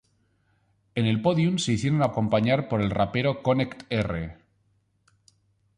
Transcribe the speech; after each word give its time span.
En 0.95 1.05
el 1.05 1.21
pódium 1.21 1.59
se 1.59 1.73
hicieron 1.73 2.01
acompañar 2.01 2.67
por 2.67 2.81
el 2.81 2.89
rapero 2.89 3.43
"Connect-R". 3.43 4.35